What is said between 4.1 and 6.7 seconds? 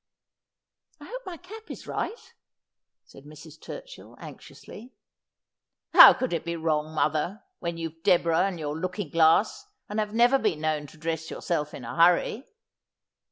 anxiously.' How could it be